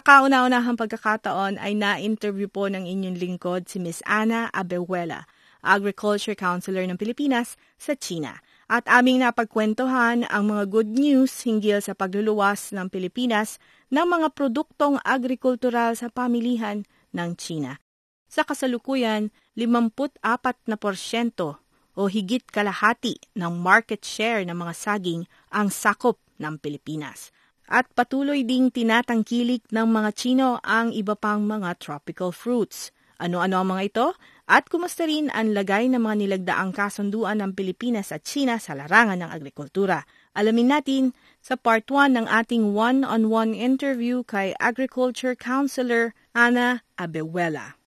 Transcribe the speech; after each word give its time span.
Sa 0.00 0.24
kauna-unahang 0.24 0.80
pagkakataon 0.80 1.60
ay 1.60 1.76
na-interview 1.76 2.48
po 2.48 2.72
ng 2.72 2.88
inyong 2.88 3.20
lingkod 3.20 3.68
si 3.68 3.76
Miss 3.76 4.00
Ana 4.08 4.48
Abehuela, 4.48 5.28
Agriculture 5.60 6.32
Counselor 6.32 6.88
ng 6.88 6.96
Pilipinas 6.96 7.60
sa 7.76 7.92
China. 7.92 8.40
At 8.64 8.88
aming 8.88 9.20
napagkwentuhan 9.20 10.24
ang 10.24 10.48
mga 10.48 10.72
good 10.72 10.88
news 10.88 11.44
hinggil 11.44 11.84
sa 11.84 11.92
pagluluwas 11.92 12.72
ng 12.72 12.88
Pilipinas 12.88 13.60
ng 13.92 14.08
mga 14.08 14.32
produktong 14.32 14.96
agrikultural 15.04 15.92
sa 15.92 16.08
pamilihan 16.08 16.88
ng 17.12 17.36
China. 17.36 17.76
Sa 18.24 18.48
kasalukuyan, 18.48 19.28
54 19.52 20.24
na 20.64 20.80
porsyento 20.80 21.60
o 21.92 22.08
higit 22.08 22.48
kalahati 22.48 23.20
ng 23.36 23.52
market 23.52 24.00
share 24.00 24.48
ng 24.48 24.56
mga 24.56 24.72
saging 24.72 25.28
ang 25.52 25.68
sakop 25.68 26.16
ng 26.40 26.56
Pilipinas 26.56 27.28
at 27.70 27.86
patuloy 27.94 28.42
ding 28.42 28.74
tinatangkilik 28.74 29.70
ng 29.70 29.86
mga 29.86 30.10
Chino 30.18 30.58
ang 30.60 30.90
iba 30.90 31.14
pang 31.14 31.46
mga 31.46 31.78
tropical 31.78 32.34
fruits. 32.34 32.90
Ano-ano 33.22 33.62
ang 33.62 33.68
mga 33.72 33.82
ito? 33.86 34.06
At 34.50 34.66
kumusta 34.66 35.06
rin 35.06 35.30
ang 35.30 35.54
lagay 35.54 35.86
ng 35.86 36.02
mga 36.02 36.16
nilagdaang 36.26 36.74
kasunduan 36.74 37.38
ng 37.38 37.54
Pilipinas 37.54 38.10
at 38.10 38.26
China 38.26 38.58
sa 38.58 38.74
larangan 38.74 39.22
ng 39.22 39.30
agrikultura? 39.30 40.02
Alamin 40.34 40.74
natin 40.74 41.02
sa 41.38 41.54
part 41.54 41.86
1 41.86 42.18
ng 42.18 42.26
ating 42.26 42.74
one-on-one 42.74 43.54
interview 43.54 44.26
kay 44.26 44.50
Agriculture 44.58 45.38
Counselor 45.38 46.12
Ana 46.34 46.82
Abehuela. 46.98 47.79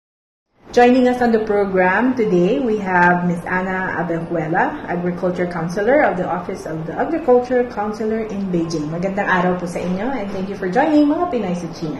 Joining 0.71 1.07
us 1.07 1.21
on 1.21 1.31
the 1.31 1.43
program 1.43 2.15
today, 2.15 2.57
we 2.57 2.77
have 2.77 3.27
Ms. 3.27 3.43
Ana 3.45 3.99
Abejuela, 3.99 4.87
Agriculture 4.87 5.45
Counselor 5.45 6.01
of 6.01 6.15
the 6.17 6.25
Office 6.25 6.65
of 6.65 6.87
the 6.87 6.93
Agriculture 6.93 7.69
Counselor 7.69 8.23
in 8.31 8.47
Beijing. 8.47 8.87
Magandang 8.87 9.27
araw 9.27 9.59
po 9.59 9.67
sa 9.67 9.83
inyo 9.83 10.07
and 10.07 10.31
thank 10.31 10.47
you 10.47 10.55
for 10.55 10.71
joining 10.71 11.05
mga 11.05 11.29
Pinoy 11.29 11.53
sa 11.59 11.67
China. 11.75 11.99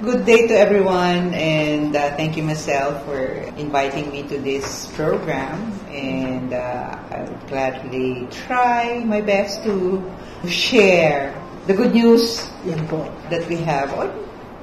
Good 0.00 0.24
day 0.24 0.48
to 0.48 0.54
everyone 0.56 1.36
and 1.36 1.94
uh, 1.94 2.16
thank 2.16 2.40
you 2.40 2.42
myself 2.42 3.04
for 3.04 3.20
inviting 3.60 4.10
me 4.10 4.24
to 4.32 4.40
this 4.40 4.88
program 4.96 5.60
and 5.92 6.56
uh, 6.56 6.96
I'll 7.12 7.36
gladly 7.52 8.26
try 8.32 9.04
my 9.04 9.20
best 9.20 9.62
to 9.68 10.00
share 10.48 11.36
the 11.68 11.76
good 11.76 11.92
news 11.92 12.48
that 12.64 13.44
we 13.46 13.60
have 13.62 13.92
or 13.92 14.08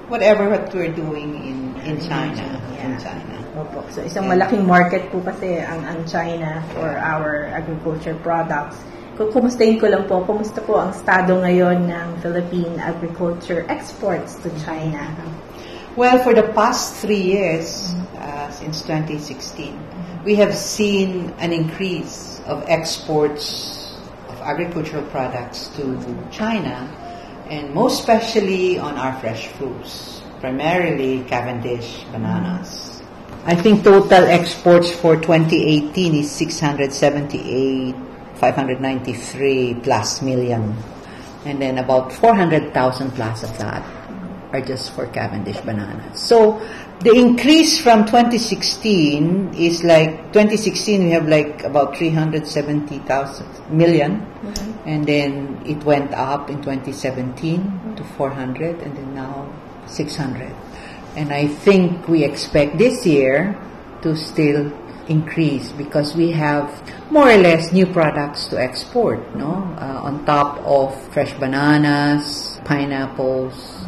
whatever 0.07 0.49
what 0.49 0.73
we're 0.73 0.91
doing 0.91 1.35
in 1.43 1.59
in 1.83 1.95
China. 1.99 2.47
Yeah. 2.75 2.87
In 2.87 2.93
China. 2.99 3.35
Opo. 3.57 3.83
So 3.91 4.03
isang 4.03 4.31
malaking 4.31 4.63
market 4.63 5.11
po 5.11 5.19
kasi 5.23 5.59
ang, 5.59 5.83
ang 5.83 6.05
China 6.07 6.63
for 6.75 6.87
our 6.97 7.51
agriculture 7.51 8.15
products. 8.21 8.79
Kumustahin 9.17 9.81
ko 9.81 9.89
lang 9.89 10.05
po, 10.05 10.21
kumusta 10.21 10.61
po 10.61 10.77
ang 10.77 10.93
estado 10.93 11.41
ngayon 11.41 11.89
ng 11.89 12.07
Philippine 12.21 12.77
agriculture 12.77 13.65
exports 13.65 14.37
to 14.45 14.53
China? 14.61 15.09
Well, 15.97 16.21
for 16.21 16.37
the 16.37 16.53
past 16.53 17.01
three 17.01 17.25
years, 17.25 17.97
uh, 18.21 18.53
since 18.53 18.85
2016, 18.85 19.73
we 20.21 20.37
have 20.37 20.53
seen 20.53 21.33
an 21.41 21.49
increase 21.49 22.37
of 22.45 22.61
exports 22.69 23.97
of 24.29 24.37
agricultural 24.45 25.01
products 25.09 25.73
to 25.81 25.97
China, 26.29 26.85
and 27.49 27.73
most 27.73 27.99
especially 28.01 28.77
on 28.77 28.95
our 28.95 29.17
fresh 29.19 29.47
fruits, 29.59 30.21
primarily 30.39 31.23
Cavendish 31.25 32.03
bananas. 32.11 33.01
I 33.45 33.55
think 33.55 33.83
total 33.83 34.27
exports 34.27 34.91
for 34.91 35.15
2018 35.15 36.15
is 36.15 36.31
678, 36.31 37.95
593 38.35 39.75
plus 39.83 40.21
million. 40.21 40.75
And 41.45 41.61
then 41.61 41.77
about 41.77 42.11
400,000 42.11 43.11
plus 43.11 43.43
of 43.43 43.57
that 43.57 43.96
are 44.51 44.61
just 44.61 44.93
for 44.93 45.07
Cavendish 45.07 45.59
bananas. 45.61 46.19
So 46.19 46.61
the 46.99 47.13
increase 47.13 47.79
from 47.79 48.05
2016 48.05 49.53
is 49.53 49.83
like 49.83 50.33
2016 50.33 51.05
we 51.05 51.11
have 51.11 51.27
like 51.27 51.63
about 51.63 51.97
370,000 51.97 53.69
million 53.69 54.25
and 54.85 55.05
then 55.05 55.61
it 55.65 55.83
went 55.83 56.13
up 56.13 56.49
in 56.49 56.57
2017 56.57 57.95
to 57.97 58.03
400 58.03 58.81
and 58.81 58.97
then 58.97 59.15
now 59.15 59.47
600. 59.87 60.53
And 61.15 61.33
I 61.33 61.47
think 61.47 62.07
we 62.07 62.23
expect 62.23 62.77
this 62.77 63.05
year 63.05 63.57
to 64.01 64.15
still 64.15 64.71
increase 65.07 65.71
because 65.71 66.15
we 66.15 66.31
have 66.31 66.69
more 67.11 67.29
or 67.29 67.37
less 67.37 67.71
new 67.71 67.85
products 67.85 68.45
to 68.45 68.59
export, 68.59 69.35
no? 69.35 69.53
Uh, 69.79 70.01
on 70.03 70.25
top 70.25 70.59
of 70.65 70.93
fresh 71.13 71.33
bananas, 71.33 72.59
pineapples, 72.65 73.85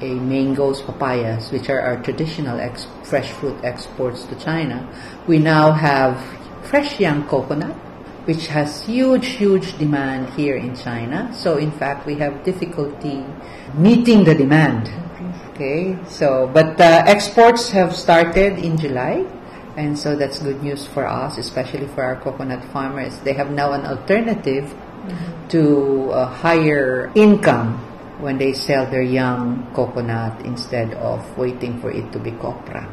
eh, 0.00 0.14
mangoes, 0.14 0.82
papayas, 0.82 1.52
which 1.52 1.68
are 1.68 1.80
our 1.80 2.02
traditional 2.02 2.58
ex- 2.60 2.86
fresh 3.02 3.30
fruit 3.32 3.56
exports 3.64 4.24
to 4.24 4.34
China, 4.36 4.88
we 5.26 5.38
now 5.38 5.72
have 5.72 6.18
fresh 6.64 6.98
young 7.00 7.26
coconut, 7.28 7.74
which 8.26 8.48
has 8.48 8.82
huge, 8.82 9.38
huge 9.38 9.78
demand 9.78 10.28
here 10.34 10.56
in 10.56 10.74
China. 10.74 11.32
So, 11.34 11.58
in 11.58 11.70
fact, 11.70 12.06
we 12.06 12.16
have 12.16 12.44
difficulty 12.44 13.24
meeting 13.74 14.24
the 14.24 14.34
demand. 14.34 14.90
Okay, 15.50 15.96
so, 16.08 16.50
but 16.52 16.80
uh, 16.80 17.04
exports 17.06 17.70
have 17.70 17.94
started 17.94 18.58
in 18.58 18.76
July. 18.76 19.24
And 19.76 19.98
so 19.98 20.16
that's 20.16 20.38
good 20.38 20.62
news 20.62 20.86
for 20.86 21.06
us, 21.06 21.36
especially 21.36 21.86
for 21.88 22.02
our 22.02 22.16
coconut 22.16 22.64
farmers. 22.72 23.18
They 23.20 23.34
have 23.34 23.50
now 23.50 23.72
an 23.72 23.84
alternative 23.84 24.74
to 25.50 26.10
a 26.12 26.24
higher 26.24 27.12
income 27.14 27.76
when 28.18 28.38
they 28.38 28.52
sell 28.52 28.86
their 28.88 29.02
young 29.02 29.66
coconut 29.74 30.40
instead 30.44 30.94
of 30.94 31.20
waiting 31.36 31.80
for 31.80 31.90
it 31.90 32.10
to 32.12 32.18
be 32.18 32.30
copra. 32.32 32.86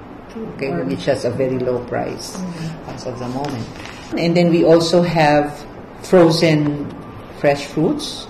Okay, 0.58 0.74
which 0.90 1.06
has 1.06 1.26
a 1.26 1.30
very 1.30 1.60
low 1.60 1.78
price 1.86 2.42
as 2.90 3.06
of 3.06 3.20
the 3.20 3.30
moment. 3.30 3.68
And 4.18 4.36
then 4.36 4.50
we 4.50 4.66
also 4.66 5.02
have 5.02 5.54
frozen 6.02 6.90
fresh 7.38 7.66
fruits 7.66 8.26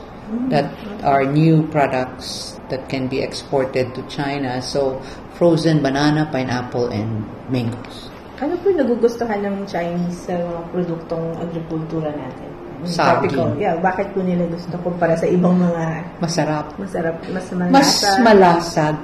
that 0.50 0.68
are 1.04 1.24
new 1.24 1.64
products 1.68 2.60
that 2.70 2.90
can 2.90 3.08
be 3.08 3.22
exported 3.22 3.96
to 3.96 4.02
China. 4.08 4.62
So 4.62 5.00
frozen 5.36 5.82
banana, 5.82 6.28
pineapple, 6.32 6.90
and 6.90 7.24
mangoes. 7.50 8.10
Ano 8.44 8.60
po 8.60 8.76
nagugustuhan 8.76 9.40
ng 9.46 9.64
Chinese 9.70 10.28
sa 10.28 10.36
mga 10.36 10.62
produktong 10.76 11.40
agrikultura 11.40 12.12
natin? 12.12 12.53
Saging. 12.86 13.32
Tropical. 13.34 13.48
Yeah, 13.60 13.76
bakit 13.80 14.12
po 14.12 14.20
nila 14.22 14.48
gusto 14.48 14.76
kumpara 14.84 15.16
sa 15.16 15.28
ibang 15.28 15.56
mga 15.60 15.84
Masarap. 16.20 16.66
masarap, 16.76 17.16
mas 17.32 17.48
malasa? 17.52 17.72
Mas 17.72 17.92
malasag 18.22 18.98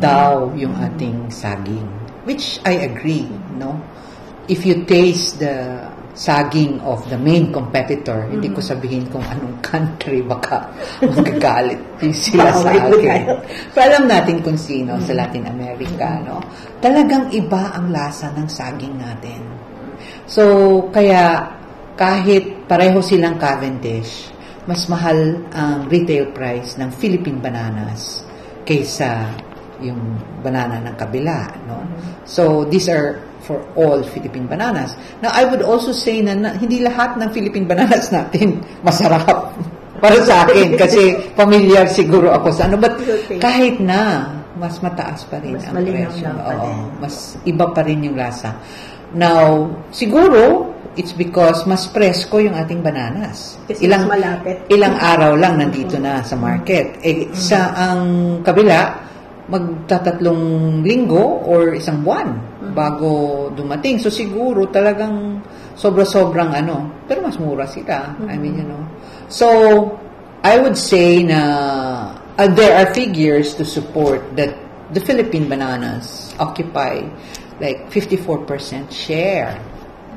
daw 0.00 0.50
yung 0.58 0.74
ating 0.76 1.30
saging. 1.30 1.86
Which 2.26 2.58
I 2.66 2.90
agree, 2.90 3.30
no? 3.54 3.78
If 4.50 4.66
you 4.66 4.82
taste 4.86 5.38
the 5.38 5.78
saging 6.16 6.80
of 6.80 7.04
the 7.12 7.18
main 7.20 7.52
competitor, 7.52 8.24
hindi 8.26 8.48
ko 8.48 8.58
sabihin 8.64 9.04
kung 9.12 9.22
anong 9.22 9.60
country, 9.70 10.24
baka 10.24 10.64
magagalit 11.06 11.78
sila 12.10 12.50
sa 12.56 12.72
akin. 12.72 13.36
alam 13.76 14.04
natin 14.08 14.40
kung 14.42 14.56
sino 14.58 14.96
sa 15.04 15.12
Latin 15.12 15.44
America, 15.46 16.18
no? 16.24 16.40
Talagang 16.80 17.30
iba 17.30 17.70
ang 17.76 17.92
lasa 17.92 18.32
ng 18.34 18.48
saging 18.48 18.96
natin. 18.96 19.38
So, 20.26 20.42
kaya 20.90 21.46
kahit 21.96 22.68
pareho 22.68 23.00
silang 23.00 23.40
Cavendish, 23.40 24.30
mas 24.68 24.84
mahal 24.86 25.40
ang 25.56 25.88
retail 25.88 26.30
price 26.30 26.76
ng 26.76 26.92
Philippine 26.92 27.40
bananas 27.40 28.22
kaysa 28.66 29.24
yung 29.80 29.98
banana 30.40 30.80
ng 30.80 30.94
kabila, 30.96 31.46
no? 31.68 31.80
So, 32.24 32.64
these 32.68 32.88
are 32.88 33.20
for 33.44 33.62
all 33.78 34.02
Philippine 34.02 34.48
bananas. 34.50 34.96
Now, 35.22 35.30
I 35.32 35.46
would 35.46 35.62
also 35.62 35.94
say 35.94 36.18
na, 36.24 36.34
na 36.34 36.56
hindi 36.58 36.82
lahat 36.82 37.14
ng 37.20 37.30
Philippine 37.30 37.68
bananas 37.68 38.10
natin 38.10 38.58
masarap. 38.86 39.52
Para 40.02 40.20
sa 40.28 40.44
akin, 40.44 40.76
kasi 40.76 41.16
familiar 41.32 41.88
siguro 41.88 42.28
ako 42.28 42.52
sa 42.52 42.68
ano. 42.68 42.76
But 42.76 43.00
kahit 43.40 43.80
na, 43.80 44.28
mas 44.60 44.76
mataas 44.84 45.24
pa 45.24 45.40
rin 45.40 45.56
Mas 45.56 45.64
ang 45.68 45.80
presyo. 45.80 46.28
pa 46.36 46.52
Oo, 46.52 46.60
din. 46.68 46.78
mas 47.00 47.14
iba 47.48 47.64
pa 47.72 47.80
rin 47.80 48.04
yung 48.04 48.16
lasa. 48.16 48.52
Now, 49.16 49.68
siguro, 49.88 50.68
it's 50.96 51.12
because 51.12 51.68
mas 51.68 51.86
presko 51.92 52.40
yung 52.40 52.56
ating 52.56 52.80
bananas. 52.80 53.60
Kasi 53.68 53.84
mas 53.86 54.08
malapit. 54.08 54.64
Ilang 54.72 54.96
araw 54.96 55.36
lang 55.36 55.60
nandito 55.60 56.00
na 56.00 56.24
sa 56.24 56.34
market. 56.34 56.98
Eh, 57.04 57.28
sa 57.36 57.76
ang 57.76 58.02
kabila, 58.40 58.96
magtatatlong 59.46 60.82
linggo 60.82 61.44
or 61.46 61.76
isang 61.76 62.02
buwan 62.02 62.34
bago 62.74 63.46
dumating. 63.54 64.00
So 64.02 64.10
siguro 64.10 64.66
talagang 64.72 65.44
sobra-sobrang 65.76 66.56
ano, 66.56 67.04
pero 67.04 67.22
mas 67.22 67.36
mura 67.38 67.68
sila. 67.68 68.16
I 68.26 68.34
mean, 68.40 68.58
you 68.58 68.66
know. 68.66 68.82
So, 69.28 69.46
I 70.42 70.58
would 70.58 70.78
say 70.78 71.22
na 71.22 71.40
uh, 72.40 72.48
there 72.48 72.74
are 72.74 72.88
figures 72.94 73.54
to 73.60 73.64
support 73.64 74.24
that 74.40 74.56
the 74.94 75.02
Philippine 75.02 75.50
bananas 75.50 76.34
occupy 76.38 77.04
like 77.60 77.90
54% 77.90 78.92
share 78.92 79.58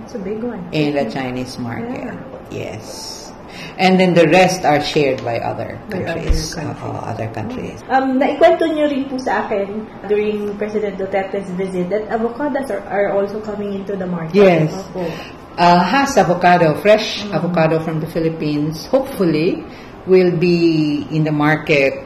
It's 0.10 0.18
a 0.18 0.26
big 0.26 0.42
one. 0.42 0.58
in 0.74 0.98
the 0.98 1.06
Chinese 1.06 1.60
market. 1.62 1.94
Yeah. 1.94 2.18
Yes. 2.50 3.30
And 3.78 4.00
then 4.02 4.18
the 4.18 4.26
rest 4.26 4.66
are 4.66 4.82
shared 4.82 5.22
by 5.24 5.38
other 5.38 5.78
By 5.86 6.02
other 6.02 6.18
countries. 6.18 6.56
countries. 6.58 6.82
Oo, 6.82 6.98
other 7.06 7.30
countries. 7.30 7.78
Um, 7.94 8.18
naikwento 8.18 8.66
niyo 8.74 8.90
rin 8.90 9.06
po 9.06 9.22
sa 9.22 9.46
akin 9.46 9.86
during 10.10 10.58
President 10.58 10.98
Duterte's 10.98 11.46
visit 11.54 11.94
that 11.94 12.10
avocados 12.10 12.74
are, 12.74 12.82
are 12.90 13.14
also 13.14 13.38
coming 13.46 13.78
into 13.78 13.94
the 13.94 14.10
market. 14.10 14.34
Yes. 14.34 14.74
Opo. 14.74 15.06
Uh, 15.62 15.78
has 15.78 16.18
avocado, 16.18 16.74
fresh 16.82 17.22
avocado 17.30 17.78
from 17.78 18.02
the 18.02 18.10
Philippines, 18.10 18.90
hopefully 18.90 19.62
will 20.10 20.34
be 20.34 21.06
in 21.14 21.22
the 21.22 21.32
market 21.36 22.02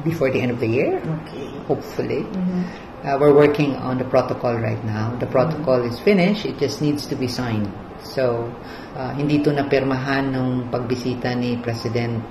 before 0.00 0.32
the 0.32 0.40
end 0.40 0.48
of 0.56 0.64
the 0.64 0.70
year. 0.70 0.96
Okay. 1.28 1.52
Hopefully. 1.68 2.24
Mhm. 2.24 2.64
Uh, 3.04 3.20
we're 3.20 3.36
working 3.36 3.76
on 3.76 3.98
the 3.98 4.04
protocol 4.08 4.56
right 4.56 4.82
now. 4.82 5.14
The 5.20 5.26
protocol 5.26 5.84
is 5.84 6.00
finished. 6.00 6.46
It 6.46 6.56
just 6.56 6.80
needs 6.80 7.04
to 7.12 7.14
be 7.14 7.28
signed. 7.28 7.68
So, 8.00 8.48
uh, 8.96 9.12
hindi 9.12 9.44
to 9.44 9.52
napirmahan 9.52 10.32
nung 10.32 10.72
pagbisita 10.72 11.36
ni 11.36 11.60
President 11.60 12.24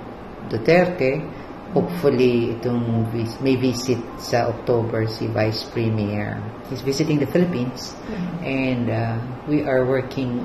Duterte. 0.50 1.22
Hopefully, 1.70 2.58
itong 2.58 3.06
vis- 3.14 3.38
may 3.38 3.54
visit 3.54 4.02
sa 4.18 4.50
October 4.50 5.06
si 5.06 5.30
Vice 5.30 5.62
Premier. 5.70 6.42
He's 6.66 6.82
visiting 6.82 7.22
the 7.22 7.30
Philippines. 7.30 7.94
And 8.42 8.90
uh, 8.90 9.14
we 9.46 9.62
are 9.62 9.86
working 9.86 10.42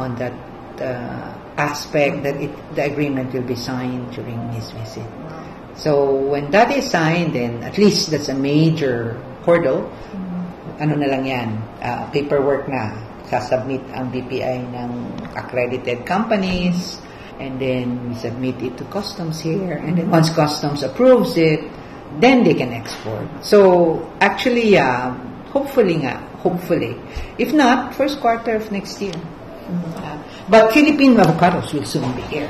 on 0.00 0.16
that 0.16 0.32
uh, 0.80 1.28
aspect 1.60 2.24
that 2.24 2.40
it, 2.40 2.56
the 2.72 2.88
agreement 2.88 3.36
will 3.36 3.44
be 3.44 3.56
signed 3.56 4.16
during 4.16 4.48
his 4.56 4.72
visit. 4.72 5.04
So 5.76 6.08
when 6.08 6.48
that 6.56 6.72
is 6.72 6.88
signed, 6.88 7.36
then 7.36 7.60
at 7.62 7.76
least 7.76 8.10
that's 8.10 8.32
a 8.32 8.34
major 8.36 9.20
hurdle. 9.48 9.88
Ano 10.76 10.92
na 11.00 11.08
lang 11.08 11.24
yan, 11.24 11.48
uh, 11.80 12.04
paperwork 12.12 12.68
na. 12.68 12.92
Sasubmit 13.32 13.80
ang 13.96 14.12
BPI 14.12 14.68
ng 14.68 14.90
accredited 15.36 16.04
companies 16.04 17.00
and 17.40 17.56
then 17.56 18.08
we 18.08 18.14
submit 18.16 18.60
it 18.60 18.76
to 18.76 18.84
customs 18.92 19.40
here 19.40 19.80
and 19.80 19.96
then 19.96 20.08
once 20.12 20.28
customs 20.28 20.84
approves 20.84 21.36
it, 21.40 21.64
then 22.20 22.44
they 22.44 22.54
can 22.54 22.72
export. 22.72 23.28
So 23.40 24.00
actually, 24.20 24.76
yeah, 24.76 25.12
hopefully 25.52 26.04
nga, 26.04 26.20
hopefully. 26.40 26.96
If 27.36 27.52
not, 27.52 27.94
first 27.96 28.20
quarter 28.20 28.56
of 28.56 28.72
next 28.72 29.00
year. 29.00 29.16
Uh, 29.68 30.16
but 30.48 30.72
Philippine 30.72 31.16
avocados 31.16 31.72
will 31.72 31.84
soon 31.84 32.08
be 32.16 32.22
here. 32.32 32.48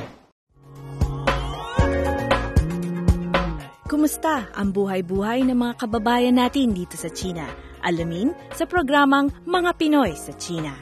Kumusta 3.89 4.53
ang 4.53 4.69
buhay-buhay 4.69 5.49
ng 5.49 5.57
mga 5.57 5.81
kababayan 5.81 6.37
natin 6.37 6.77
dito 6.77 6.93
sa 7.01 7.09
China? 7.09 7.49
Alamin 7.81 8.37
sa 8.53 8.69
programang 8.69 9.33
Mga 9.49 9.71
Pinoy 9.81 10.13
sa 10.13 10.37
China. 10.37 10.77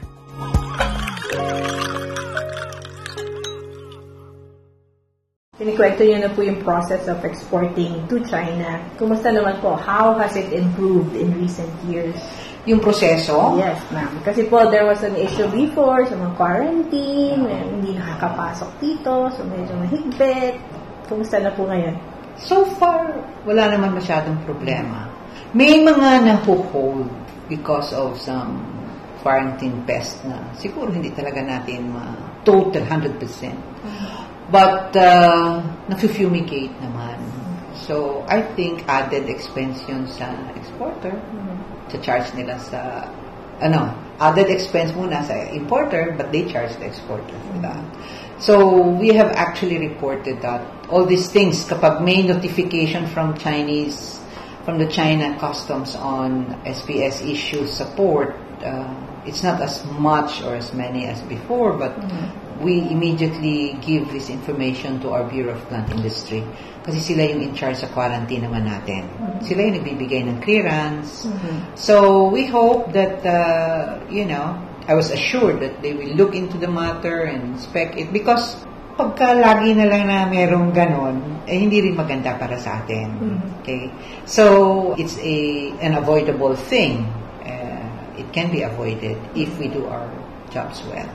Kinikwento 5.55 6.03
niyo 6.03 6.19
na 6.19 6.35
po 6.35 6.43
yung 6.43 6.59
process 6.59 7.07
of 7.07 7.23
exporting 7.23 7.95
to 8.11 8.19
China. 8.27 8.83
Kumusta 8.99 9.31
naman 9.31 9.55
po? 9.63 9.79
How 9.79 10.11
has 10.19 10.35
it 10.35 10.51
improved 10.51 11.15
in 11.15 11.31
recent 11.39 11.71
years? 11.87 12.19
Yung 12.67 12.83
proseso, 12.83 13.55
Yes, 13.55 13.79
ma'am. 13.95 14.19
Kasi 14.27 14.51
po, 14.51 14.67
there 14.67 14.83
was 14.83 14.99
an 15.07 15.15
issue 15.15 15.47
before 15.55 16.03
sa 16.03 16.19
mga 16.19 16.35
quarantine, 16.35 17.39
na 17.39 17.55
hindi 17.71 17.95
nakakapasok 17.95 18.83
dito, 18.83 19.31
so 19.31 19.47
medyo 19.47 19.79
mahigpit. 19.79 20.59
Kumusta 21.07 21.39
na 21.39 21.55
po 21.55 21.71
ngayon? 21.71 22.16
So 22.43 22.65
far, 22.77 23.17
wala 23.49 23.73
naman 23.73 23.97
masyadong 23.97 24.45
problema. 24.45 25.09
May 25.57 25.81
mga 25.81 26.27
naho-hold 26.27 27.09
because 27.49 27.95
of 27.97 28.19
some 28.21 28.61
quarantine 29.25 29.81
pest 29.89 30.21
na 30.27 30.37
siguro 30.53 30.93
hindi 30.93 31.09
talaga 31.09 31.41
natin 31.41 31.89
ma-total 31.89 32.85
100%. 32.85 33.17
But, 34.47 34.95
uh, 34.95 35.59
nafe-fumigate 35.91 36.77
naman. 36.79 37.19
So, 37.75 38.23
I 38.31 38.41
think 38.55 38.87
added 38.87 39.27
expense 39.27 39.83
yun 39.89 40.07
sa 40.07 40.31
exporter. 40.55 41.13
Sa 41.91 41.97
charge 41.99 42.31
nila 42.37 42.55
sa, 42.61 43.11
ano, 43.59 43.91
added 44.23 44.47
expense 44.47 44.95
muna 44.95 45.19
sa 45.25 45.35
importer, 45.51 46.15
but 46.15 46.31
they 46.31 46.47
charge 46.47 46.71
the 46.79 46.87
exporter 46.87 47.35
for 47.51 47.57
that. 47.59 47.83
So, 48.39 48.77
we 48.77 49.09
have 49.17 49.33
actually 49.33 49.77
reported 49.79 50.41
that 50.41 50.61
all 50.89 51.05
these 51.05 51.29
things, 51.29 51.65
kapag 51.65 52.05
may 52.05 52.21
notification 52.21 53.07
from 53.09 53.33
Chinese, 53.37 54.21
from 54.61 54.77
the 54.77 54.85
China 54.85 55.33
customs 55.39 55.95
on 55.95 56.45
SPS 56.61 57.25
issues 57.25 57.73
support, 57.73 58.35
uh, 58.61 58.93
it's 59.25 59.41
not 59.41 59.61
as 59.61 59.81
much 59.97 60.43
or 60.43 60.55
as 60.55 60.73
many 60.73 61.05
as 61.05 61.21
before, 61.25 61.73
but 61.73 61.97
we 62.61 62.81
immediately 62.89 63.77
give 63.81 64.09
this 64.11 64.29
information 64.29 64.99
to 65.01 65.11
our 65.11 65.23
Bureau 65.23 65.53
of 65.53 65.61
Plant 65.69 65.89
Industry. 65.93 66.43
Kasi 66.83 66.99
sila 66.99 67.25
yung 67.29 67.41
in 67.41 67.53
charge 67.55 67.77
sa 67.77 67.87
quarantine 67.89 68.45
naman 68.47 68.65
natin. 68.65 69.07
Sila 69.43 69.65
yung 69.65 69.81
nagbibigay 69.81 70.25
ng 70.25 70.41
clearance. 70.41 71.27
So, 71.75 72.27
we 72.29 72.45
hope 72.45 72.93
that, 72.93 73.21
uh, 73.25 73.99
you 74.09 74.25
know, 74.25 74.66
I 74.87 74.95
was 74.95 75.11
assured 75.11 75.59
that 75.59 75.81
they 75.83 75.93
will 75.93 76.15
look 76.15 76.33
into 76.33 76.57
the 76.57 76.71
matter 76.71 77.27
and 77.27 77.55
inspect 77.55 77.99
it 77.99 78.13
because 78.15 78.55
pagka 78.95 79.35
lagi 79.35 79.75
na 79.75 79.85
lang 79.85 80.07
na 80.07 80.25
merong 80.25 80.71
ganon, 80.71 81.43
eh 81.45 81.59
hindi 81.59 81.83
rin 81.83 81.93
maganda 81.93 82.39
para 82.39 82.55
sa 82.55 82.81
atin. 82.81 83.37
Okay? 83.61 83.91
So, 84.23 84.95
it's 84.97 85.19
a 85.19 85.69
an 85.83 85.93
avoidable 85.93 86.55
thing. 86.55 87.05
Uh, 87.43 87.85
it 88.17 88.31
can 88.31 88.49
be 88.49 88.63
avoided 88.63 89.19
if 89.35 89.51
we 89.59 89.67
do 89.67 89.85
our 89.85 90.09
jobs 90.49 90.81
well. 90.87 91.11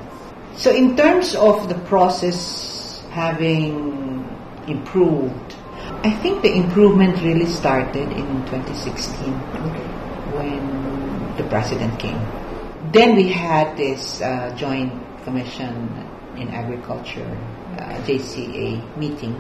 So, 0.55 0.71
in 0.71 0.95
terms 0.95 1.33
of 1.35 1.73
the 1.73 1.77
process 1.89 3.01
having 3.11 4.21
improved, 4.69 5.57
I 6.05 6.13
think 6.23 6.45
the 6.45 6.53
improvement 6.53 7.19
really 7.25 7.49
started 7.49 8.07
in 8.13 8.29
2016 8.53 9.33
when 10.37 10.61
the 11.41 11.45
president 11.49 11.99
came. 11.99 12.21
Then 12.93 13.17
we 13.17 13.33
had 13.33 13.77
this 13.77 14.21
uh, 14.21 14.55
joint 14.55 14.93
commission 15.25 15.89
in 16.37 16.49
agriculture, 16.49 17.25
uh, 17.81 17.97
JCA 18.05 18.97
meeting 18.99 19.33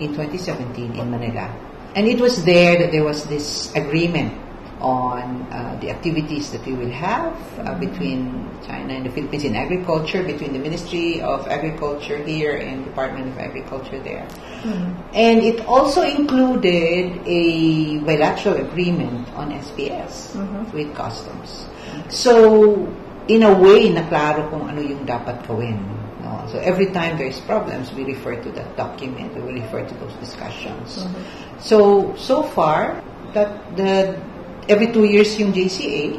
in 0.00 0.16
2017 0.16 0.96
in 0.96 1.10
Manila. 1.10 1.52
And 1.94 2.08
it 2.08 2.18
was 2.18 2.44
there 2.44 2.78
that 2.78 2.92
there 2.92 3.04
was 3.04 3.24
this 3.24 3.68
agreement 3.74 4.32
on 4.80 5.44
uh, 5.52 5.76
the 5.80 5.90
activities 5.90 6.50
that 6.52 6.64
we 6.64 6.72
will 6.72 6.90
have 6.90 7.36
uh, 7.60 7.74
between 7.78 8.48
China 8.66 8.94
and 8.94 9.04
the 9.04 9.10
Philippines 9.10 9.44
in 9.44 9.56
agriculture, 9.56 10.22
between 10.22 10.52
the 10.52 10.58
Ministry 10.58 11.20
of 11.20 11.46
Agriculture 11.48 12.22
here 12.24 12.56
and 12.56 12.84
Department 12.84 13.28
of 13.28 13.38
Agriculture 13.38 14.00
there. 14.00 14.26
And 15.12 15.42
it 15.42 15.60
also 15.66 16.00
included 16.02 17.20
a 17.26 17.98
bilateral 18.00 18.56
agreement 18.56 19.28
on 19.36 19.52
SPS 19.52 20.32
with 20.72 20.94
customs. 20.94 21.68
So, 22.08 22.86
in 23.28 23.42
a 23.42 23.52
way, 23.52 23.90
naklaro 23.90 24.48
kung 24.50 24.68
ano 24.68 24.80
yung 24.80 25.04
dapat 25.06 25.42
gawin. 25.46 25.78
No? 26.22 26.46
So, 26.50 26.58
every 26.58 26.90
time 26.94 27.18
there's 27.18 27.40
problems, 27.42 27.92
we 27.92 28.04
refer 28.04 28.36
to 28.40 28.50
that 28.54 28.76
document, 28.76 29.34
we 29.34 29.60
refer 29.60 29.82
to 29.86 29.94
those 29.98 30.14
discussions. 30.22 31.02
So, 31.58 32.12
so 32.16 32.42
far, 32.42 33.02
that 33.34 33.50
the 33.76 34.16
every 34.68 34.90
two 34.92 35.04
years 35.04 35.38
yung 35.38 35.52
JCA, 35.52 36.18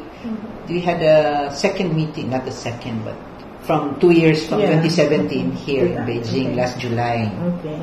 we 0.67 0.79
had 0.79 1.01
a 1.01 1.49
second 1.55 1.95
meeting, 1.95 2.29
not 2.31 2.45
the 2.45 2.51
second, 2.51 3.03
but 3.03 3.15
from 3.63 3.99
two 3.99 4.11
years 4.11 4.47
from 4.47 4.63
Yeah. 4.63 4.79
2017 4.79 5.51
here 5.51 5.85
in 5.85 5.95
Yeah. 5.99 6.07
Beijing 6.07 6.47
Okay. 6.51 6.59
last 6.59 6.75
July. 6.79 7.27
Okay. 7.27 7.79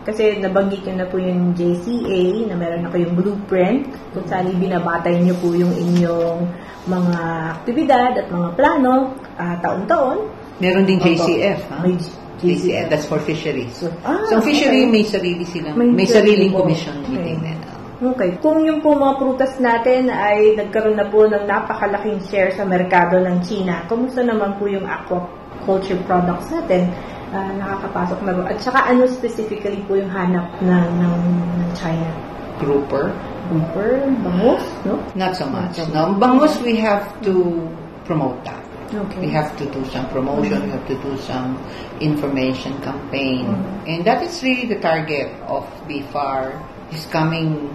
Kasi 0.00 0.40
nabanggit 0.40 0.80
nyo 0.88 0.94
na 1.04 1.06
po 1.08 1.20
yung 1.20 1.52
JCA, 1.52 2.48
na 2.48 2.54
meron 2.56 2.88
na 2.88 2.90
kayong 2.90 3.14
blueprint, 3.14 3.92
kung 4.16 4.24
saan 4.24 4.48
binabatay 4.56 5.20
nyo 5.20 5.36
po 5.36 5.52
yung 5.52 5.76
inyong 5.76 6.40
mga 6.88 7.16
aktibidad 7.60 8.12
at 8.16 8.26
mga 8.32 8.48
plano 8.56 9.12
ah, 9.36 9.56
taon-taon. 9.60 10.18
Meron 10.56 10.84
din 10.88 10.96
Opo. 11.00 11.08
JCF, 11.08 11.60
ha? 11.68 11.78
May 11.84 11.94
JCF, 12.40 12.88
that's 12.88 13.04
for 13.04 13.20
fisheries. 13.20 13.84
Ah, 14.00 14.24
so, 14.32 14.40
fishery 14.40 14.88
okay. 14.88 14.92
may 14.92 15.04
sarili 15.04 15.44
silang, 15.44 15.76
May 15.76 15.92
may, 15.92 16.08
sarili 16.08 16.48
sariling 16.48 16.52
commission 16.56 16.96
Okay. 17.04 17.12
meeting 17.12 17.40
din. 17.44 17.58
Okay. 18.00 18.40
Kung 18.40 18.64
yung 18.64 18.80
po 18.80 18.96
mga 18.96 19.20
prutas 19.20 19.60
natin 19.60 20.08
ay 20.08 20.56
nagkaroon 20.56 20.96
na 20.96 21.04
po 21.12 21.28
ng 21.28 21.44
napakalaking 21.44 22.16
share 22.24 22.48
sa 22.56 22.64
merkado 22.64 23.20
ng 23.20 23.44
China, 23.44 23.84
kumusta 23.92 24.24
naman 24.24 24.56
po 24.56 24.64
yung 24.64 24.88
aquaculture 24.88 26.00
products 26.08 26.48
natin? 26.48 26.88
Ah, 27.30 27.50
nakakapasok 27.54 28.18
na 28.26 28.32
ba? 28.34 28.42
At 28.50 28.58
saka 28.58 28.90
ano 28.90 29.06
specifically 29.06 29.86
po 29.86 29.94
yung 29.94 30.10
hanap 30.10 30.50
ng, 30.58 30.86
ng, 30.98 31.22
ng 31.62 31.70
China? 31.78 32.10
Grouper, 32.58 33.14
Cooper, 33.50 34.06
bangus, 34.22 34.62
no? 34.86 35.02
Not 35.18 35.34
so 35.34 35.46
much. 35.50 35.74
Not 35.78 35.90
so 35.90 35.94
No, 35.94 36.14
bangus 36.14 36.54
we 36.62 36.78
have 36.78 37.02
to 37.26 37.66
promote 38.06 38.38
that. 38.46 38.62
Okay. 38.90 39.26
We 39.26 39.30
have 39.30 39.54
to 39.58 39.66
do 39.70 39.82
some 39.90 40.06
promotion, 40.10 40.66
we 40.66 40.70
have 40.70 40.86
to 40.86 40.98
do 40.98 41.14
some 41.22 41.58
information 42.02 42.78
campaign. 42.82 43.46
And 43.86 44.04
that 44.06 44.22
is 44.22 44.42
really 44.42 44.66
the 44.66 44.78
target 44.82 45.30
of 45.46 45.66
BFAR 45.86 46.58
is 46.90 47.06
coming. 47.06 47.70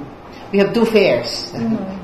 We 0.55 0.63
have 0.63 0.71
two 0.71 0.87
fairs. 0.87 1.51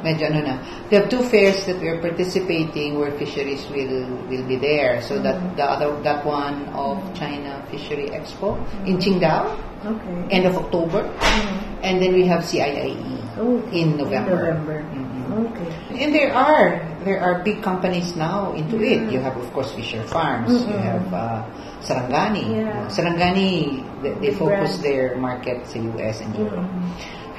Medyo 0.04 0.28
ano 0.28 0.44
na. 0.44 0.56
We 0.92 1.00
have 1.00 1.08
two 1.08 1.24
fairs 1.24 1.64
that 1.72 1.80
we 1.80 1.88
are 1.88 2.04
participating 2.04 3.00
where 3.00 3.16
fisheries 3.16 3.64
will 3.72 4.12
will 4.28 4.44
be 4.44 4.60
there. 4.60 5.00
So 5.08 5.24
that 5.24 5.40
the 5.56 5.64
other 5.64 5.96
that 6.04 6.28
one 6.28 6.68
of 6.76 7.00
China 7.16 7.64
Fishery 7.72 8.12
Expo 8.12 8.60
in 8.84 9.00
Qingdao 9.00 9.56
Okay. 9.88 10.36
end 10.36 10.44
of 10.52 10.60
October. 10.60 11.08
And 11.80 12.04
then 12.04 12.12
we 12.12 12.28
have 12.28 12.44
CIIE 12.44 12.92
Oh, 13.40 13.56
in 13.72 13.96
November. 13.96 14.52
November. 14.52 14.84
Mhm. 14.84 15.48
Okay. 15.48 15.72
And 16.04 16.12
there 16.12 16.36
are 16.36 16.84
there 17.08 17.24
are 17.24 17.40
big 17.48 17.64
companies 17.64 18.20
now 18.20 18.52
into 18.52 18.84
it. 18.84 19.00
You 19.08 19.24
have 19.24 19.40
of 19.40 19.48
course 19.56 19.72
Fisher 19.72 20.04
Farms. 20.12 20.52
You 20.68 20.76
have 20.76 21.08
uh, 21.16 21.40
Sarangani. 21.80 22.52
Yeah. 22.68 22.92
Sarangani 22.92 23.80
they, 24.04 24.12
they 24.20 24.32
focus 24.36 24.76
brand. 24.76 24.84
their 24.84 25.06
market 25.16 25.64
sa 25.72 25.80
US 26.04 26.20
and 26.20 26.36
Europe. 26.36 26.68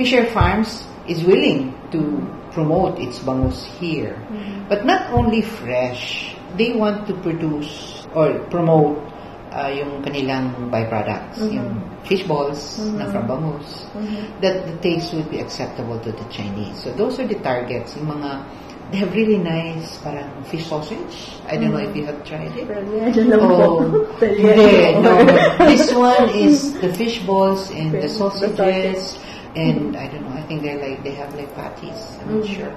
Fisher 0.01 0.25
Farms 0.33 0.89
is 1.09 1.25
willing 1.25 1.75
to 1.91 2.01
promote 2.53 2.99
its 2.99 3.19
bangus 3.21 3.65
here, 3.81 4.17
but 4.69 4.85
not 4.85 5.11
only 5.13 5.43
fresh. 5.43 6.35
They 6.53 6.77
want 6.77 7.09
to 7.09 7.15
produce 7.25 8.05
or 8.13 8.45
promote 8.53 9.01
uh, 9.53 9.69
yung 9.73 10.05
kanilang 10.05 10.69
byproducts, 10.73 11.41
yung 11.53 11.81
fish 12.05 12.25
balls 12.25 12.77
na 12.97 13.09
from 13.13 13.25
bangus, 13.29 13.89
that 14.41 14.65
the 14.67 14.77
taste 14.81 15.13
would 15.15 15.29
be 15.31 15.41
acceptable 15.41 15.97
to 16.01 16.13
the 16.13 16.27
Chinese. 16.33 16.77
So 16.83 16.93
those 16.93 17.21
are 17.21 17.27
the 17.29 17.41
targets. 17.41 17.97
Yung 17.97 18.09
mga, 18.13 18.45
they 18.93 18.99
have 19.01 19.13
really 19.17 19.41
nice 19.41 19.97
parang 20.05 20.29
fish 20.45 20.69
sausage. 20.69 21.41
I 21.49 21.57
don't 21.57 21.73
know 21.73 21.81
if 21.81 21.97
you 21.97 22.05
have 22.05 22.21
tried 22.25 22.53
it. 22.53 22.69
Oh, 23.41 23.81
hindi, 24.21 25.01
no. 25.01 25.25
This 25.69 25.89
one 25.93 26.29
is 26.37 26.77
the 26.81 26.93
fish 26.93 27.25
balls 27.25 27.73
and 27.73 27.93
the 27.93 28.05
The 28.05 28.13
sausages, 28.13 29.17
and 29.57 29.97
I 29.97 30.09
don't 30.09 30.25
know. 30.29 30.32
Think 30.53 30.69
they 30.69 30.77
like 30.77 31.01
they 31.01 31.17
have 31.17 31.33
like 31.33 31.49
patties. 31.57 31.97
I'm 32.21 32.37
not 32.37 32.45
sure. 32.45 32.69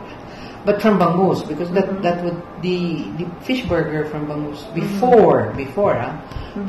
But 0.64 0.80
from 0.80 0.96
bangus, 0.96 1.44
because 1.44 1.68
that 1.76 1.92
that 2.08 2.24
would 2.24 2.40
the 2.64 3.04
the 3.20 3.28
fish 3.44 3.68
burger 3.68 4.08
from 4.08 4.32
bangus 4.32 4.64
before 4.72 5.52
before 5.60 6.00
ah, 6.00 6.16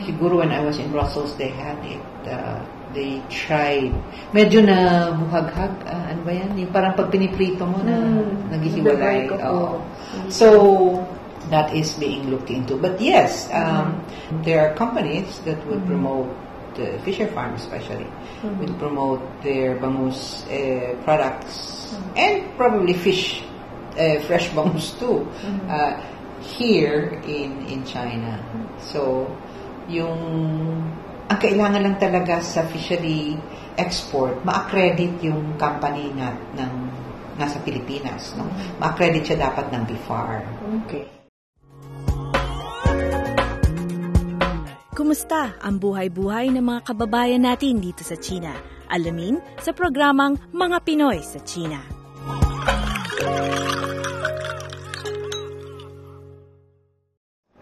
siguro 0.02 0.42
when 0.42 0.50
I 0.50 0.66
was 0.66 0.82
in 0.82 0.90
Brussels 0.90 1.38
they 1.38 1.54
had 1.54 1.78
it. 1.86 2.02
Uh, 2.26 2.58
they 2.90 3.22
tried. 3.30 3.94
Medyo 4.34 4.66
na 4.66 5.14
buhaghag. 5.14 5.70
ah, 5.86 6.10
ano 6.10 6.26
ba 6.26 6.32
yan? 6.34 6.58
Yung 6.58 6.74
parang 6.74 6.98
pag 6.98 7.06
piniprito 7.14 7.62
mo 7.62 7.78
na 7.86 7.94
Mm. 7.94 8.50
naghihiwalay. 8.50 9.30
So, 10.26 11.06
that 11.54 11.70
is 11.70 11.94
being 11.94 12.34
looked 12.34 12.50
into. 12.50 12.74
But 12.74 12.98
yes, 12.98 13.46
um, 13.54 14.02
there 14.42 14.58
are 14.66 14.72
companies 14.74 15.38
that 15.46 15.60
would 15.70 15.86
promote 15.86 16.26
the 16.76 17.00
Fisher 17.02 17.26
Farm 17.32 17.54
especially, 17.54 18.06
would 18.60 18.78
promote 18.78 19.20
their 19.42 19.76
bangus 19.80 20.44
uh, 20.46 20.94
products 21.02 21.96
and 22.14 22.54
probably 22.56 22.92
fish, 22.92 23.42
uh, 23.96 24.20
fresh 24.28 24.48
bangus 24.52 24.92
too, 25.00 25.26
uh, 25.68 25.96
here 26.40 27.20
in 27.24 27.66
in 27.66 27.80
China. 27.88 28.38
So, 28.78 29.26
yung 29.88 30.20
ang 31.26 31.38
kailangan 31.42 31.82
lang 31.82 31.96
talaga 31.98 32.38
sa 32.38 32.62
fishery 32.70 33.34
export, 33.74 34.38
ma-accredit 34.46 35.18
yung 35.26 35.58
company 35.58 36.14
na, 36.14 36.38
ng 36.54 36.72
nasa 37.34 37.58
Pilipinas. 37.66 38.32
No? 38.38 38.46
Ma-accredit 38.78 39.26
siya 39.26 39.50
dapat 39.50 39.74
ng 39.74 39.82
BIFAR. 39.90 40.38
Okay. 40.86 41.15
Kumusta 44.96 45.52
ang 45.60 45.76
buhay-buhay 45.76 46.56
ng 46.56 46.64
mga 46.64 46.80
kababayan 46.88 47.44
natin 47.44 47.84
dito 47.84 48.00
sa 48.00 48.16
China? 48.16 48.56
Alamin 48.88 49.36
sa 49.60 49.76
programang 49.76 50.40
Mga 50.56 50.78
Pinoy 50.88 51.20
sa 51.20 51.36
China. 51.44 51.76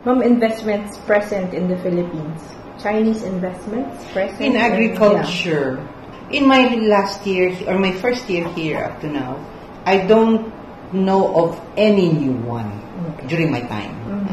Ma'am, 0.07 0.23
investments 0.23 0.95
present 1.11 1.51
in 1.51 1.67
the 1.67 1.75
Philippines. 1.83 2.39
Chinese 2.79 3.27
investments 3.27 3.99
present 4.15 4.39
In 4.39 4.55
agriculture, 4.55 5.83
in 6.31 6.47
my 6.47 6.71
last 6.87 7.27
year, 7.27 7.51
or 7.67 7.83
my 7.83 7.91
first 7.99 8.31
year 8.31 8.47
here 8.55 8.79
up 8.79 9.03
to 9.03 9.11
now, 9.11 9.43
I 9.83 10.07
don't 10.07 10.55
know 10.95 11.35
of 11.35 11.59
any 11.75 12.15
new 12.15 12.39
one 12.47 12.71
during 13.27 13.51
my 13.51 13.67
time. 13.67 14.24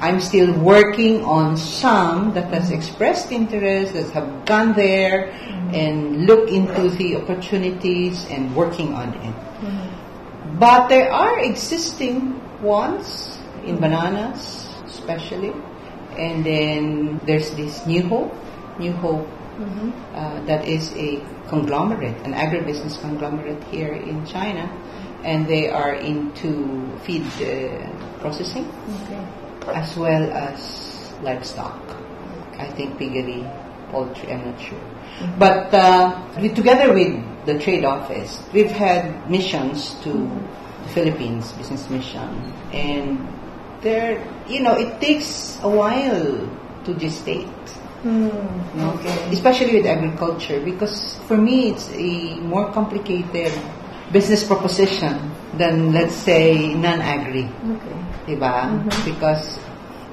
I'm 0.00 0.20
still 0.20 0.52
working 0.58 1.24
on 1.24 1.56
some 1.56 2.32
that 2.34 2.52
has 2.54 2.70
expressed 2.70 3.32
interest, 3.32 3.94
that 3.94 4.10
have 4.10 4.44
gone 4.46 4.74
there 4.74 5.30
and 5.74 6.26
look 6.26 6.48
into 6.50 6.88
the 6.90 7.16
opportunities 7.16 8.24
and 8.30 8.54
working 8.54 8.94
on 8.94 9.14
it. 9.14 9.34
But 10.58 10.88
there 10.88 11.10
are 11.12 11.40
existing 11.40 12.38
ones 12.62 13.38
in 13.64 13.78
bananas, 13.78 14.68
especially. 14.86 15.52
And 16.16 16.44
then 16.46 17.20
there's 17.26 17.50
this 17.50 17.84
New 17.86 18.02
Hope, 18.06 18.34
New 18.78 18.92
Hope, 18.92 19.26
uh, 20.14 20.40
that 20.46 20.66
is 20.66 20.94
a 20.94 21.18
conglomerate, 21.48 22.16
an 22.22 22.34
agribusiness 22.34 23.00
conglomerate 23.00 23.62
here 23.64 23.92
in 23.92 24.24
China. 24.26 24.70
And 25.24 25.46
they 25.48 25.68
are 25.68 25.94
into 25.94 26.86
feed 27.02 27.26
uh, 27.42 27.90
processing 28.20 28.70
Okay. 29.02 29.47
As 29.68 29.96
well 29.96 30.30
as 30.32 31.12
livestock. 31.22 31.78
I 32.58 32.66
think 32.74 32.98
piggery, 32.98 33.46
poultry, 33.90 34.32
I'm 34.32 34.50
not 34.50 34.60
sure. 34.60 34.80
But 35.38 35.74
uh, 35.74 36.14
we, 36.40 36.48
together 36.50 36.92
with 36.92 37.46
the 37.46 37.58
trade 37.58 37.84
office, 37.84 38.42
we've 38.52 38.70
had 38.70 39.28
missions 39.30 39.94
to 40.02 40.12
the 40.82 40.88
Philippines, 40.90 41.52
business 41.52 41.88
mission, 41.90 42.52
and 42.72 43.26
there, 43.80 44.22
you 44.48 44.60
know, 44.60 44.74
it 44.74 45.00
takes 45.00 45.58
a 45.62 45.68
while 45.68 46.48
to 46.84 46.94
gestate. 46.94 47.46
Hmm. 48.02 48.30
no? 48.78 48.94
Especially 49.34 49.74
with 49.78 49.86
agriculture, 49.86 50.60
because 50.60 51.18
for 51.26 51.36
me 51.36 51.70
it's 51.70 51.90
a 51.90 52.38
more 52.46 52.70
complicated 52.70 53.52
business 54.12 54.44
proposition 54.44 55.32
than, 55.56 55.92
let's 55.92 56.14
say, 56.14 56.74
non-agri. 56.74 57.44
Okay. 57.44 57.96
Diba? 58.26 58.84
Because 59.04 59.58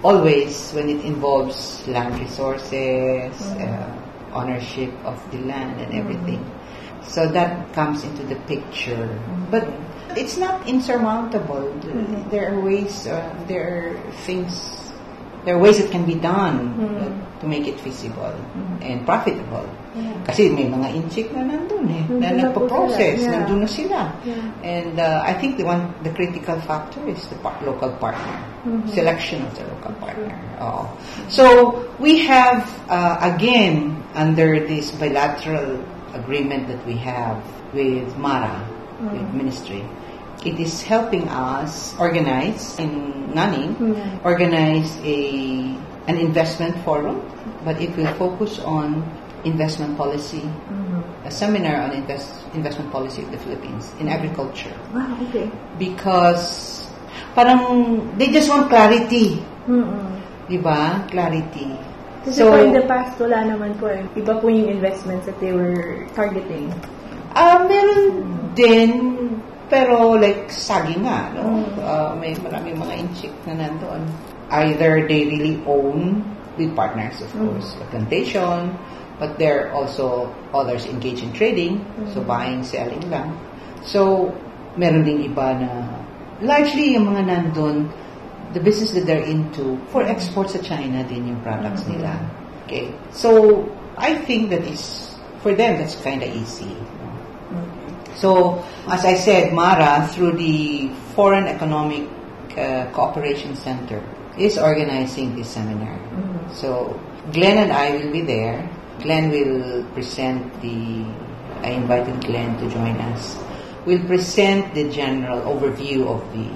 always 0.03 0.71
when 0.71 0.89
it 0.89 1.03
involves 1.05 1.87
land 1.87 2.19
resources, 2.19 3.33
uh, 3.41 3.91
ownership 4.33 4.91
of 5.05 5.17
the 5.31 5.39
land 5.39 5.81
and 5.81 5.93
everything. 5.93 6.43
So 7.07 7.27
that 7.31 7.73
comes 7.73 8.03
into 8.03 8.23
the 8.23 8.35
picture. 8.47 9.07
But 9.49 9.67
it's 10.17 10.37
not 10.37 10.67
insurmountable. 10.67 11.71
There 12.29 12.53
are 12.53 12.59
ways, 12.59 13.07
uh, 13.07 13.23
there 13.47 13.65
are 13.65 14.11
things, 14.25 14.84
there 15.45 15.55
are 15.55 15.61
ways 15.61 15.77
it 15.79 15.93
can 15.93 16.05
be 16.05 16.17
done 16.17 16.73
uh, 16.81 17.05
to 17.39 17.45
make 17.47 17.69
it 17.69 17.79
feasible 17.79 18.33
and 18.81 19.05
profitable. 19.05 19.69
Kasi 20.25 20.49
may 20.49 20.65
mga 20.67 20.89
inchik 20.97 21.29
na 21.31 21.45
nandun 21.45 21.85
eh, 21.87 22.03
na 22.09 22.33
Nandun 22.33 22.37
na 22.41 22.49
po 22.51 22.65
nagpo-process, 22.65 23.21
sila. 23.21 23.29
Yeah. 23.29 23.33
nandun 23.39 23.59
na 23.61 23.69
sila. 23.69 23.99
Yeah. 24.25 24.43
And 24.65 24.93
uh, 24.99 25.21
I 25.23 25.33
think 25.37 25.55
the 25.61 25.63
one, 25.63 25.93
the 26.01 26.09
critical 26.11 26.57
factor 26.65 26.99
is 27.07 27.21
the 27.29 27.37
par- 27.45 27.55
local 27.61 27.93
partner, 28.01 28.35
selection 28.89 29.45
of 29.45 29.53
the 29.53 29.63
local 29.69 29.93
partner. 30.01 30.33
Oo. 30.59 30.83
So 31.29 31.45
we 32.01 32.25
have 32.25 32.65
uh, 32.89 33.21
again 33.21 34.01
under 34.17 34.59
this 34.65 34.89
bilateral 34.91 35.77
agreement 36.17 36.67
that 36.73 36.81
we 36.89 36.97
have 36.97 37.37
with 37.71 38.09
Mara, 38.17 38.65
with 39.13 39.29
Ministry. 39.31 39.85
It 40.43 40.59
is 40.59 40.83
helping 40.83 41.29
us 41.29 41.95
organize 41.97 42.75
in 42.77 42.91
Nanning, 43.31 43.77
organize 44.23 44.91
a 45.05 45.17
an 46.05 46.17
investment 46.17 46.75
forum, 46.85 47.21
but 47.65 47.81
it 47.81 47.95
will 47.97 48.11
focus 48.15 48.59
on 48.61 49.01
investment 49.43 49.97
policy, 49.97 50.41
a 51.25 51.31
seminar 51.31 51.81
on 51.85 51.91
invest, 51.93 52.29
investment 52.53 52.91
policy 52.91 53.21
of 53.21 53.29
the 53.31 53.37
Philippines 53.41 53.89
in 54.01 54.09
agriculture 54.09 54.73
Wow, 54.93 55.05
okay. 55.29 55.49
because 55.77 56.81
parang 57.33 58.01
they 58.17 58.29
just 58.29 58.49
want 58.49 58.69
clarity, 58.69 59.41
Mm-mm. 59.69 60.17
'di 60.49 60.57
ba? 60.61 61.05
Clarity. 61.09 61.73
Kasi 62.25 62.41
po 62.41 62.57
in 62.57 62.73
the 62.73 62.85
past, 62.89 63.17
wala 63.21 63.45
naman 63.45 63.77
po 63.77 63.85
eh. 63.85 64.01
Iba 64.17 64.41
po 64.41 64.49
yung 64.49 64.65
investments 64.69 65.29
that 65.29 65.37
they 65.37 65.53
were 65.53 66.05
targeting. 66.17 66.69
ah 67.35 67.65
meron 67.67 68.25
din 68.55 68.89
pero 69.69 70.13
like 70.15 70.49
saging 70.51 71.03
nga, 71.05 71.33
no? 71.33 71.65
Ah, 71.81 72.13
may 72.17 72.37
maraming 72.37 72.77
mga 72.77 72.93
inchik 73.01 73.33
na 73.49 73.53
nandoon. 73.65 74.05
Either 74.53 75.07
they 75.09 75.25
really 75.25 75.57
own 75.65 76.21
with 76.55 76.71
partners, 76.77 77.19
of 77.19 77.29
course, 77.33 77.75
a 77.81 77.85
plantation, 77.89 78.71
but 79.19 79.35
there 79.41 79.67
are 79.67 79.69
also 79.73 80.29
others 80.53 80.85
engaged 80.85 81.23
in 81.23 81.33
trading, 81.33 81.81
so 82.13 82.21
buying, 82.21 82.63
selling 82.63 83.01
lang. 83.09 83.33
So, 83.83 84.31
meron 84.77 85.03
ding 85.03 85.23
iba 85.25 85.55
na 85.59 85.69
largely 86.45 86.93
yung 86.95 87.11
mga 87.11 87.27
nandun, 87.27 87.89
the 88.53 88.61
business 88.61 88.91
that 88.95 89.03
they're 89.03 89.25
into, 89.25 89.75
for 89.91 90.03
export 90.03 90.47
sa 90.47 90.59
China 90.63 91.03
din 91.09 91.27
yung 91.27 91.41
products 91.43 91.83
Mm-hmm. 91.83 91.99
nila. 91.99 92.11
Okay. 92.65 92.85
So, 93.11 93.61
I 93.97 94.15
think 94.23 94.49
that 94.51 94.63
is, 94.63 95.15
for 95.43 95.51
them, 95.55 95.77
that's 95.79 95.95
kind 95.99 96.23
of 96.23 96.29
easy. 96.31 96.71
So, 98.15 98.63
as 98.87 99.03
I 99.03 99.15
said, 99.15 99.53
Mara, 99.53 100.07
through 100.07 100.37
the 100.39 100.89
Foreign 101.15 101.47
Economic 101.47 102.07
uh, 102.57 102.87
Cooperation 102.91 103.55
Center, 103.55 104.01
is 104.37 104.57
organizing 104.57 105.35
this 105.35 105.49
seminar. 105.49 105.95
Mm-hmm. 105.95 106.53
So, 106.55 106.99
Glenn 107.31 107.57
and 107.57 107.71
I 107.71 107.91
will 107.95 108.11
be 108.11 108.21
there. 108.21 108.67
Glenn 109.01 109.29
will 109.29 109.83
present 109.91 110.43
the, 110.61 111.03
I 111.63 111.71
invited 111.71 112.23
Glenn 112.23 112.57
to 112.59 112.69
join 112.69 112.95
us. 113.11 113.37
We'll 113.85 114.03
present 114.07 114.73
the 114.73 114.89
general 114.89 115.41
overview 115.41 116.07
of 116.07 116.23
the 116.33 116.47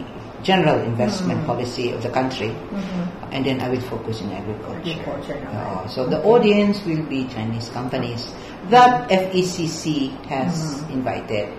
general 0.44 0.80
investment 0.80 1.40
mm-hmm. 1.40 1.48
policy 1.48 1.92
of 1.92 2.02
the 2.02 2.10
country. 2.10 2.50
Mm-hmm. 2.50 3.34
And 3.34 3.46
then 3.46 3.62
I 3.62 3.70
will 3.70 3.82
focus 3.82 4.22
in 4.22 4.32
agriculture. 4.32 4.80
Agriculture 4.80 5.38
naman. 5.44 5.54
Oo. 5.56 5.84
Uh, 5.84 5.88
so 5.88 6.08
the 6.08 6.24
audience 6.24 6.82
will 6.88 7.04
be 7.06 7.28
Chinese 7.30 7.70
companies 7.70 8.32
that 8.70 9.10
FECC 9.10 10.14
has 10.26 10.82
invited. 10.90 11.50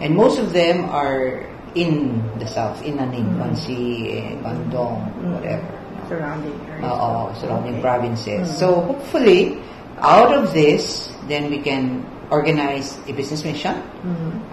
And 0.00 0.16
most 0.16 0.38
of 0.38 0.52
them 0.52 0.88
are 0.90 1.44
in 1.74 2.22
the 2.38 2.46
south, 2.46 2.82
in 2.82 2.98
Naning, 2.98 3.34
Bansi, 3.36 4.14
eh, 4.14 4.36
Bandung, 4.42 5.02
whatever. 5.34 5.66
Surrounding 6.08 6.54
area. 6.68 6.84
Oo, 6.86 7.32
surrounding 7.34 7.80
Okay. 7.80 7.84
provinces. 7.84 8.44
So 8.60 8.80
hopefully, 8.84 9.58
out 9.98 10.30
of 10.36 10.52
this, 10.52 11.10
then 11.26 11.48
we 11.50 11.58
can 11.58 12.04
organize 12.30 12.96
a 13.08 13.12
business 13.12 13.44
mission 13.44 13.80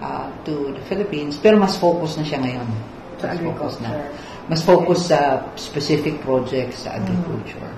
uh, 0.00 0.32
to 0.48 0.72
the 0.72 0.82
Philippines. 0.88 1.36
Pero 1.36 1.60
mas 1.60 1.76
focus 1.76 2.16
na 2.16 2.24
siya 2.24 2.40
ngayon. 2.40 2.68
Mas 3.20 3.38
focus 3.38 3.72
na. 3.84 3.90
Mas 4.50 4.60
focus 4.64 4.98
sa 5.12 5.44
specific 5.54 6.18
projects 6.26 6.88
sa 6.88 6.98
agriculture. 6.98 7.70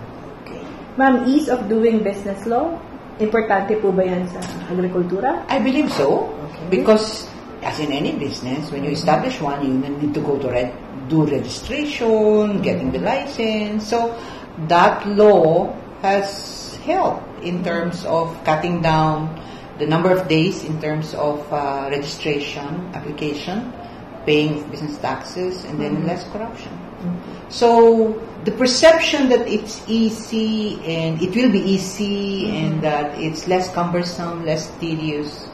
Okay. 0.47 0.63
Ma'am, 0.97 1.27
ease 1.29 1.51
of 1.53 1.67
doing 1.69 2.01
business 2.01 2.41
law, 2.49 2.73
importante 3.19 3.79
po 3.79 3.95
ba 3.95 4.03
yan 4.03 4.27
sa 4.27 4.41
agrikultura? 4.71 5.47
I 5.47 5.59
believe 5.63 5.91
so. 5.93 6.31
Okay. 6.51 6.81
Because 6.81 7.29
as 7.63 7.81
in 7.81 7.93
any 7.93 8.13
business, 8.19 8.71
when 8.71 8.85
you 8.85 8.91
establish 8.93 9.41
one, 9.41 9.65
you 9.65 9.73
need 9.75 10.13
to 10.15 10.21
go 10.21 10.37
to 10.39 10.49
re- 10.51 10.75
do 11.09 11.25
registration, 11.25 12.61
getting 12.61 12.93
the 12.93 13.01
license. 13.01 13.89
So 13.89 14.17
that 14.69 15.07
law 15.09 15.73
has 16.03 16.77
helped 16.85 17.25
in 17.45 17.65
terms 17.65 18.05
of 18.05 18.33
cutting 18.45 18.83
down 18.83 19.33
the 19.79 19.87
number 19.87 20.11
of 20.11 20.29
days 20.29 20.63
in 20.65 20.81
terms 20.81 21.15
of 21.15 21.41
uh, 21.53 21.89
registration, 21.91 22.93
application, 22.95 23.73
paying 24.27 24.69
business 24.71 24.99
taxes, 24.99 25.65
and 25.65 25.81
then 25.81 25.97
mm-hmm. 25.97 26.07
less 26.07 26.25
corruption. 26.33 26.73
So 27.49 28.21
the 28.45 28.53
perception 28.53 29.29
that 29.29 29.47
it's 29.47 29.83
easy 29.89 30.81
and 30.85 31.21
it 31.21 31.35
will 31.37 31.53
be 31.53 31.61
easy 31.61 32.45
mm-hmm. 32.45 32.57
and 32.57 32.83
that 32.83 33.19
it's 33.21 33.47
less 33.47 33.73
cumbersome, 33.73 34.45
less 34.45 34.71
tedious 34.79 35.49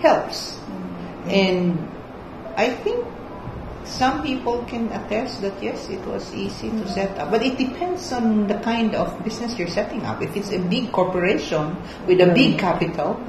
helps. 0.00 0.52
Mm-hmm. 0.52 1.30
And 1.30 1.88
I 2.56 2.70
think 2.70 3.04
some 3.84 4.22
people 4.22 4.64
can 4.64 4.90
attest 4.92 5.40
that 5.42 5.62
yes, 5.62 5.88
it 5.88 6.04
was 6.06 6.32
easy 6.34 6.70
to 6.70 6.88
set 6.88 7.16
up. 7.18 7.30
But 7.30 7.42
it 7.42 7.56
depends 7.58 8.12
on 8.12 8.46
the 8.46 8.58
kind 8.58 8.94
of 8.94 9.22
business 9.22 9.58
you're 9.58 9.68
setting 9.68 10.02
up. 10.04 10.22
If 10.22 10.36
it's 10.36 10.50
a 10.50 10.58
big 10.58 10.90
corporation 10.92 11.76
with 12.06 12.20
a 12.20 12.32
big 12.34 12.58
capital, 12.58 13.20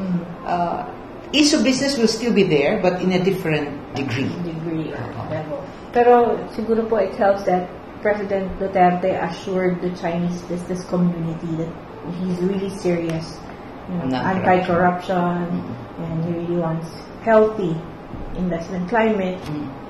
uh, 0.45 0.89
ease 1.31 1.53
of 1.53 1.63
business 1.63 1.97
will 1.97 2.07
still 2.07 2.33
be 2.33 2.43
there, 2.43 2.81
but 2.81 3.01
in 3.01 3.11
a 3.11 3.23
different 3.23 3.95
degree. 3.95 4.29
Level. 5.29 5.59
Pero 5.93 6.37
siguro 6.53 6.87
po 6.87 6.97
it 6.97 7.15
helps 7.15 7.43
that 7.45 7.69
President 8.01 8.47
Duterte 8.59 9.17
assured 9.17 9.81
the 9.81 9.89
Chinese 9.97 10.41
business 10.45 10.85
community 10.85 11.49
that 11.57 11.71
he's 12.21 12.37
really 12.39 12.69
serious. 12.69 13.39
You 13.87 14.11
know, 14.11 14.19
anti-corruption 14.19 15.63
and 16.03 16.15
he 16.25 16.31
really 16.43 16.59
wants 16.59 16.91
healthy 17.23 17.71
investment 18.35 18.89
climate 18.89 19.39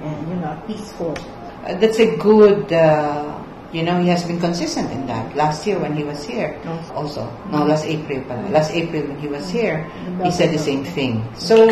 and 0.06 0.18
you 0.30 0.38
know 0.38 0.54
peaceful. 0.70 1.18
Uh, 1.66 1.74
that's 1.82 2.00
a 2.00 2.16
good, 2.18 2.72
uh, 2.72 3.44
you 3.74 3.84
know, 3.84 4.00
he 4.00 4.08
has 4.08 4.24
been 4.24 4.40
consistent 4.40 4.92
in 4.92 5.06
that. 5.08 5.36
Last 5.36 5.66
year 5.66 5.80
when 5.80 5.98
he 5.98 6.04
was 6.04 6.24
here, 6.24 6.56
also, 6.94 7.26
no, 7.52 7.66
last 7.66 7.86
April. 7.86 8.22
Last 8.50 8.72
April 8.72 9.02
when 9.04 9.20
he 9.20 9.28
was 9.28 9.50
here, 9.50 9.90
he 10.24 10.32
said 10.32 10.54
the 10.54 10.62
same 10.62 10.86
thing. 10.86 11.26
So, 11.36 11.68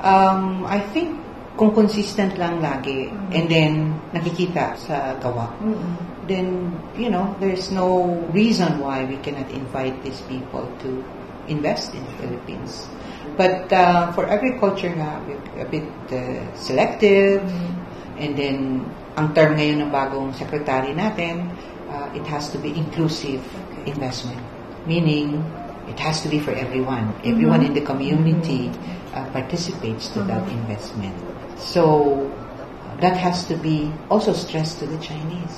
um, 0.00 0.64
I 0.64 0.80
think 0.94 1.20
kung 1.56 1.72
consistent 1.72 2.36
lang 2.36 2.60
lagi, 2.60 3.08
and 3.32 3.48
then 3.48 3.96
nakikita 4.12 4.76
sa 4.76 5.16
gawa, 5.16 5.48
then, 6.28 6.68
you 6.94 7.08
know, 7.08 7.32
there's 7.40 7.72
no 7.72 8.20
reason 8.36 8.78
why 8.78 9.08
we 9.08 9.16
cannot 9.24 9.48
invite 9.50 9.96
these 10.04 10.20
people 10.28 10.68
to 10.84 11.00
invest 11.48 11.96
in 11.96 12.04
the 12.04 12.14
Philippines. 12.20 12.84
But 13.40 13.72
uh, 13.72 14.12
for 14.12 14.28
agriculture 14.28 14.92
nga, 14.92 15.16
a 15.56 15.64
bit 15.64 15.88
uh, 16.12 16.44
selective, 16.54 17.40
and 18.20 18.36
then 18.36 18.84
ang 19.16 19.32
term 19.32 19.56
ngayon 19.56 19.88
ng 19.88 19.90
bagong 19.90 20.36
secretary 20.36 20.92
natin, 20.92 21.48
uh, 21.88 22.08
it 22.12 22.24
has 22.28 22.52
to 22.52 22.60
be 22.60 22.76
inclusive 22.76 23.40
investment. 23.88 24.40
Meaning, 24.84 25.40
it 25.88 25.96
has 25.98 26.20
to 26.20 26.28
be 26.28 26.36
for 26.36 26.52
everyone. 26.52 27.16
Everyone 27.24 27.64
in 27.64 27.72
the 27.72 27.80
community 27.82 28.68
uh, 29.16 29.24
participates 29.32 30.12
to 30.12 30.20
that 30.28 30.44
investment. 30.52 31.16
So, 31.56 32.28
that 33.00 33.16
has 33.16 33.48
to 33.48 33.56
be 33.56 33.90
also 34.12 34.36
stressed 34.36 34.78
to 34.80 34.86
the 34.86 35.00
Chinese. 35.00 35.56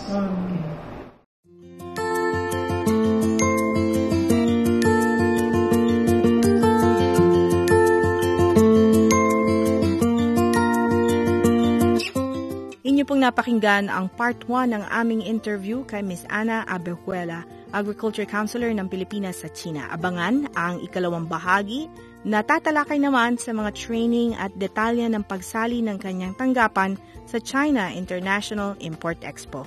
Inyo 12.88 13.04
pong 13.06 13.22
napakinggan 13.22 13.90
ang 13.90 14.10
part 14.14 14.42
1 14.46 14.74
ng 14.74 14.82
aming 14.90 15.22
interview 15.22 15.86
kay 15.86 16.02
Miss 16.02 16.26
Ana 16.30 16.66
Abejuela, 16.66 17.46
Agriculture 17.70 18.26
Counselor 18.26 18.74
ng 18.74 18.90
Pilipinas 18.90 19.46
sa 19.46 19.50
China. 19.54 19.86
Abangan 19.92 20.50
ang 20.58 20.82
ikalawang 20.82 21.30
bahagi 21.30 21.86
na 22.26 22.42
tatalakay 22.42 22.98
naman 22.98 23.38
sa 23.38 23.54
mga 23.54 23.70
training 23.74 24.34
at 24.38 24.50
detalye 24.58 25.06
ng 25.06 25.22
pagsali 25.26 25.82
ng 25.84 25.98
kanyang 26.00 26.34
tanggapan 26.34 26.98
sa 27.28 27.38
China 27.38 27.92
International 27.92 28.74
Import 28.82 29.22
Expo. 29.22 29.66